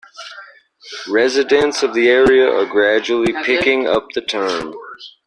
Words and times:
Residents 1.11 1.83
of 1.83 1.93
the 1.93 2.09
area 2.09 2.49
are 2.51 2.65
gradually 2.65 3.33
picking 3.43 3.85
up 3.87 4.09
the 4.15 4.21
term. 4.21 4.73